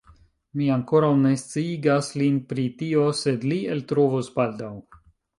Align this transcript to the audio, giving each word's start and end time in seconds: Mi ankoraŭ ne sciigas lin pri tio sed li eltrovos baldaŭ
Mi 0.59 0.67
ankoraŭ 0.75 1.09
ne 1.25 1.33
sciigas 1.41 2.09
lin 2.21 2.39
pri 2.53 2.63
tio 2.79 3.03
sed 3.19 3.45
li 3.51 3.59
eltrovos 3.75 4.31
baldaŭ 4.39 4.71